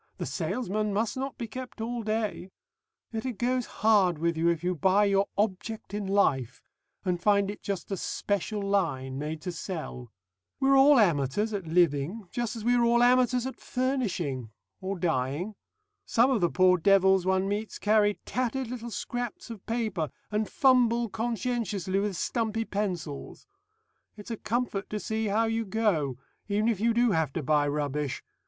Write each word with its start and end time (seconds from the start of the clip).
The 0.17 0.25
salesman 0.25 0.93
must 0.95 1.15
not 1.15 1.37
be 1.37 1.47
kept 1.47 1.79
all 1.79 2.01
day.... 2.01 2.49
Yet 3.11 3.23
it 3.23 3.37
goes 3.37 3.67
hard 3.67 4.17
with 4.17 4.35
you 4.35 4.47
if 4.49 4.63
you 4.63 4.73
buy 4.73 5.05
your 5.05 5.27
Object 5.37 5.93
in 5.93 6.07
Life 6.07 6.63
and 7.05 7.21
find 7.21 7.51
it 7.51 7.61
just 7.61 7.91
a 7.91 7.97
'special 7.97 8.63
line' 8.63 9.19
made 9.19 9.43
to 9.43 9.51
sell.... 9.51 10.11
We're 10.59 10.75
all 10.75 10.97
amateurs 10.97 11.53
at 11.53 11.67
living, 11.67 12.27
just 12.31 12.55
as 12.55 12.63
we 12.63 12.73
are 12.73 12.83
all 12.83 13.03
amateurs 13.03 13.45
at 13.45 13.59
furnishing 13.59 14.49
or 14.81 14.97
dying. 14.97 15.53
Some 16.07 16.31
of 16.31 16.41
the 16.41 16.49
poor 16.49 16.79
devils 16.79 17.27
one 17.27 17.47
meets 17.47 17.77
carry 17.77 18.15
tattered 18.25 18.69
little 18.71 18.89
scraps 18.89 19.51
of 19.51 19.63
paper, 19.67 20.09
and 20.31 20.49
fumble 20.49 21.09
conscientiously 21.09 21.99
with 21.99 22.17
stumpy 22.17 22.65
pencils. 22.65 23.45
It's 24.17 24.31
a 24.31 24.37
comfort 24.37 24.89
to 24.89 24.99
see 24.99 25.27
how 25.27 25.45
you 25.45 25.63
go, 25.63 26.17
even 26.47 26.69
if 26.69 26.79
you 26.79 26.91
do 26.91 27.11
have 27.11 27.31
to 27.33 27.43
buy 27.43 27.67
rubbish. 27.67 28.23